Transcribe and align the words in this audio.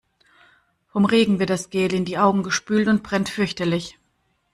Vom 0.87 1.05
Regen 1.05 1.37
wird 1.37 1.51
das 1.51 1.69
Gel 1.69 1.93
in 1.93 2.05
die 2.05 2.17
Augen 2.17 2.41
gespült 2.41 2.87
und 2.87 3.03
brennt 3.03 3.29
fürchterlich. 3.29 3.99